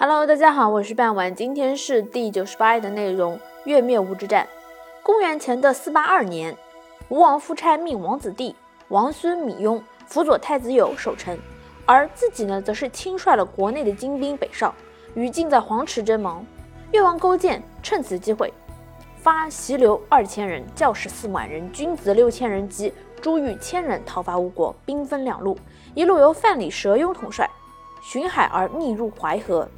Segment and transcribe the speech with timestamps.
[0.00, 3.36] Hello，大家好，我是半晚，今天是第九十八页的内容。
[3.64, 4.46] 月灭吴之战，
[5.02, 6.56] 公元前的四八二年，
[7.08, 8.54] 吴王夫差命王子弟
[8.90, 11.36] 王孙米雍辅佐太子友守城，
[11.84, 14.72] 而自己呢，则是亲率了国内的精兵北上，
[15.14, 16.46] 与晋在黄池争盟。
[16.92, 18.54] 越王勾践趁此机会，
[19.20, 25.58] 发袭留二千人，教士四万人，军子六千人及诸御千人讨伐吴国，兵分两路，
[25.96, 27.50] 一路由范蠡、佘庸统帅，
[28.00, 29.68] 巡海而逆入淮河。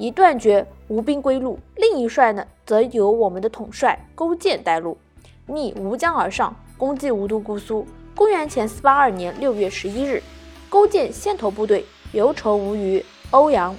[0.00, 4.96] 以断绝吴兵归路，另一帅呢，则由我们的统帅勾践带路，
[5.44, 7.86] 逆吴江而上，攻击吴都姑苏。
[8.14, 10.22] 公元前四八二年六月十一日，
[10.70, 13.76] 勾践先头部队由仇吴虞欧阳，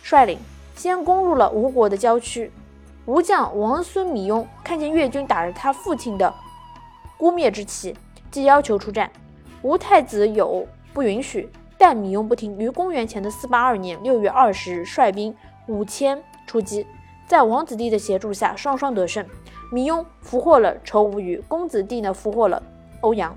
[0.00, 0.38] 率领
[0.76, 2.48] 先攻入了吴国的郊区。
[3.06, 6.32] 吴将王孙米雍看见越军打着他父亲的
[7.18, 7.96] 污蔑之旗，
[8.30, 9.10] 即要求出战。
[9.62, 11.48] 吴太子友不允许。
[11.82, 15.34] 但米雍不听，于公元前的四八二年六月二十日率兵
[15.66, 16.86] 五千出击，
[17.26, 19.26] 在王子弟的协助下，双双得胜。
[19.72, 22.62] 米雍俘获了仇无余，公子弟呢俘获了
[23.00, 23.36] 欧阳。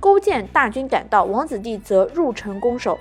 [0.00, 2.98] 勾践大军赶到，王子弟则入城攻守。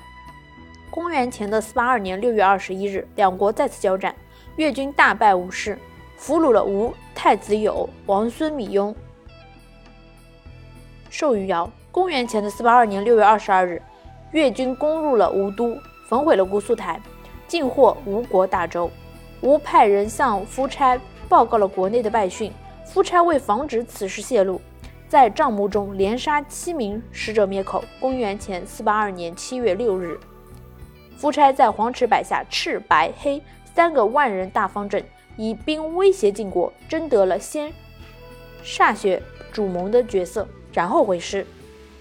[0.92, 4.14] 公元前的四八二年六月二十一日，两国再次交战，
[4.58, 5.80] 越军大败吴师，
[6.18, 8.94] 俘虏了吴太子友、王孙米雍，
[11.10, 11.72] 授于尧。
[11.92, 13.82] 公元前的四八二年六月二十二日，
[14.32, 15.76] 越军攻入了吴都，
[16.08, 17.02] 焚毁了姑苏台，
[17.48, 18.90] 尽获吴国大州。
[19.42, 22.52] 吴派人向夫差报告了国内的败讯。
[22.86, 24.60] 夫差为防止此事泄露，
[25.08, 27.84] 在帐幕中连杀七名使者灭口。
[28.00, 30.20] 公元前四八二年七月六日，
[31.18, 33.42] 夫差在黄池摆下赤、白、黑
[33.76, 35.04] 三个万人大方阵，
[35.38, 37.72] 以兵威胁晋国，争得了先
[38.64, 41.46] 歃血主盟的角色，然后回师。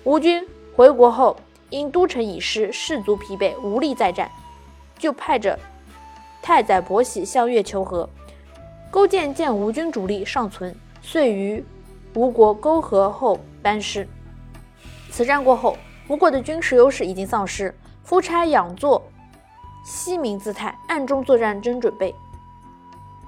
[0.08, 0.42] 吴军
[0.74, 1.36] 回国后，
[1.68, 4.30] 因都城已失，士卒疲惫，无力再战，
[4.98, 5.58] 就派着
[6.40, 8.08] 太宰伯喜向越求和。
[8.90, 11.62] 勾践见吴军主力尚存，遂于
[12.14, 14.08] 吴国沟河后班师。
[15.10, 15.76] 此战过后，
[16.08, 19.02] 吴国的军事优势已经丧失，夫差佯作
[19.84, 22.14] 西民姿态，暗中作战争准备，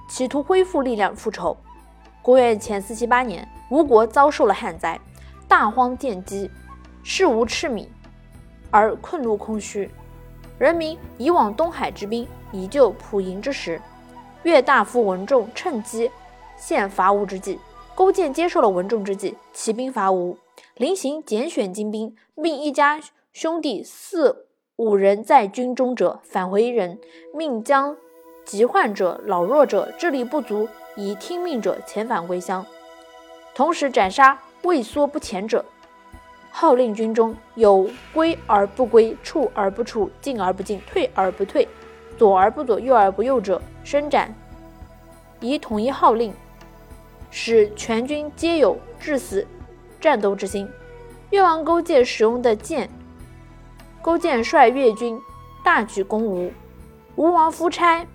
[0.09, 1.55] 企图恢复力量复仇。
[2.23, 4.99] 公元前四七八年，吴国遭受了旱灾，
[5.47, 6.49] 大荒见饥。
[7.03, 7.89] 事无赤米，
[8.69, 9.89] 而困路空虚，
[10.57, 13.81] 人民以往东海之滨，以救蒲营之时。
[14.43, 16.09] 越大夫文仲趁机
[16.57, 17.59] 献伐吴之计，
[17.93, 20.37] 勾践接受了文仲之计，起兵伐吴。
[20.75, 22.99] 临行拣选精兵，命一家
[23.33, 24.47] 兄弟四
[24.77, 26.99] 五人在军中者返回一人，
[27.35, 27.95] 命将
[28.45, 32.65] 疾患者、老弱者、智力不足以听命者遣返归乡，
[33.53, 35.63] 同时斩杀畏缩不前者。
[36.51, 41.67] 号令军中有归而不归、处而不处、进而不进、退而不退、
[42.17, 44.35] 左而不左、右而不右者，伸展，
[45.39, 46.33] 以统一号令，
[47.31, 49.47] 使全军皆有至死
[49.99, 50.69] 战斗之心。
[51.29, 52.89] 越王勾践使用的剑，
[54.01, 55.19] 勾践率越军
[55.63, 56.51] 大举攻吴，
[57.15, 58.05] 吴王夫差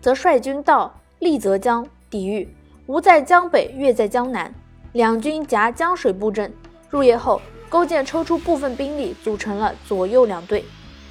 [0.00, 2.48] 则率军到丽泽江抵御。
[2.86, 4.52] 吴在江北，越在江南，
[4.92, 6.52] 两军夹江水布阵。
[6.90, 10.64] 入夜后，勾践抽出部分兵力，组成了左右两队，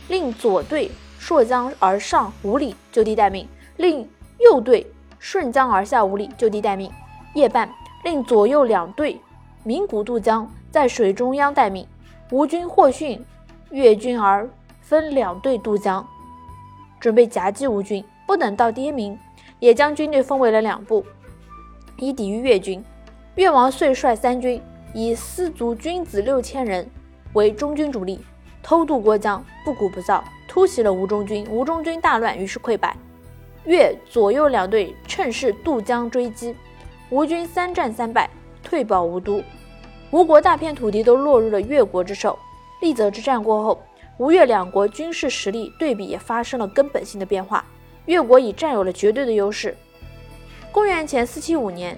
[0.07, 0.89] 令左队
[1.19, 4.07] 溯江而上五里就地待命，令
[4.39, 4.85] 右队
[5.19, 6.91] 顺江而下五里就地待命。
[7.35, 7.69] 夜半，
[8.03, 9.19] 令左右两队
[9.63, 11.85] 鸣鼓渡江，在水中央待命。
[12.31, 13.23] 吴军获讯
[13.69, 14.49] 越军而
[14.81, 16.05] 分两队渡江，
[16.99, 18.03] 准备夹击吴军。
[18.25, 19.17] 不等到跌鸣，
[19.59, 21.05] 也将军队分为了两部，
[21.97, 22.83] 以抵御越军。
[23.35, 24.61] 越王遂率三军。
[24.99, 26.89] 以四族军子六千人
[27.33, 28.19] 为中军主力，
[28.63, 31.45] 偷渡过江，不鼓不噪，突袭了吴中军。
[31.51, 32.97] 吴中军大乱，于是溃败。
[33.65, 36.55] 越左右两队趁势渡江追击，
[37.11, 38.27] 吴军三战三败，
[38.63, 39.39] 退保吴都。
[40.09, 42.35] 吴国大片土地都落入了越国之手。
[42.81, 43.79] 利泽之战过后，
[44.17, 47.63] 吴越两国军事实力对比也发生了根本性的变化，
[48.07, 49.77] 越国已占有了绝对的优势。
[50.71, 51.95] 公元前四七五年，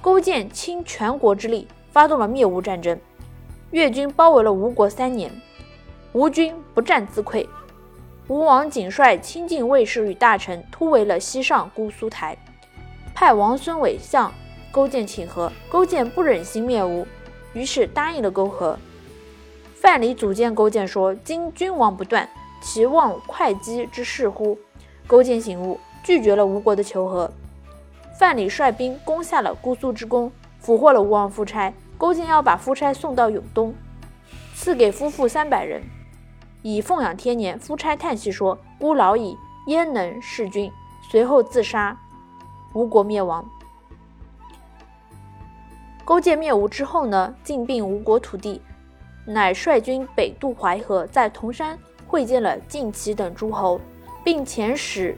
[0.00, 1.66] 勾践倾全国之力。
[1.96, 3.00] 发动了灭吴战争，
[3.70, 5.32] 越军包围了吴国三年，
[6.12, 7.46] 吴军不战自溃。
[8.28, 12.36] 吴王仅率亲近卫士与大臣突围了西上姑苏台，
[13.14, 14.30] 派王孙伟向
[14.70, 15.50] 勾践请和。
[15.70, 17.06] 勾践不忍心灭吴，
[17.54, 18.78] 于是答应了勾和。
[19.74, 22.28] 范蠡组建勾践说：“今君王不断，
[22.60, 24.58] 其望会稽之事乎？”
[25.08, 27.32] 勾践醒悟，拒绝了吴国的求和。
[28.18, 31.72] 范蠡率兵攻下了姑苏之宫，俘获了吴王夫差。
[31.98, 33.74] 勾践要把夫差送到永东，
[34.54, 35.82] 赐给夫妇三百人，
[36.62, 37.58] 以奉养天年。
[37.58, 40.70] 夫差叹息说：“孤老矣，焉能弑君？”
[41.10, 41.96] 随后自杀，
[42.74, 43.44] 吴国灭亡。
[46.04, 48.60] 勾践灭吴之后呢，进并吴国土地，
[49.24, 53.80] 乃率军北渡淮河，在铜山会见了晋齐等诸侯，
[54.22, 55.16] 并遣使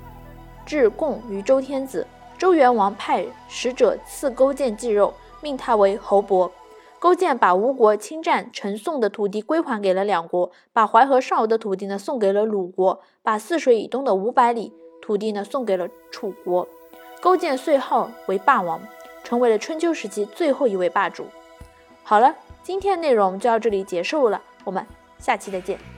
[0.65, 2.07] 至贡于周天子。
[2.39, 6.51] 周元王派使者赐勾践祭肉，命他为侯伯。
[7.01, 16.67] 勾践把吴国侵占陈宋的土地归还给了两国，把淮河上游的土地呢送给了鲁国，把泗水以东的五百里土地呢送给了楚国。
[17.21, 18.81] 勾践遂号为霸王，
[19.23, 21.27] 成为了春秋时期最后一位霸主。
[22.03, 24.85] 好了，今天的内容就到这里结束了，我们
[25.19, 25.98] 下期再见。